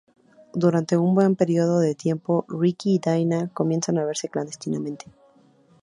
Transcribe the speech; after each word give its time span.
Durante 0.55 0.97
un 0.97 1.13
buen 1.13 1.35
periodo 1.35 1.77
de 1.79 1.93
tiempo, 1.93 2.43
Rickie 2.49 2.93
y 2.95 2.97
Dinah 2.97 3.49
comienzan 3.53 3.99
a 3.99 4.03
verse 4.03 4.29
clandestinamente. 4.29 5.05